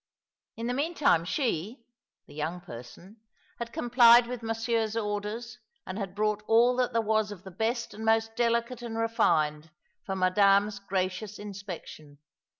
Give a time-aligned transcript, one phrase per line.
[0.57, 1.85] In the meantime she,
[2.25, 3.17] the young person,
[3.59, 7.93] had complied with Monsieur's orders, and had brought all that there was of the best
[7.93, 9.69] and most delicate and refined
[10.03, 12.17] for Madame's gracious inspection.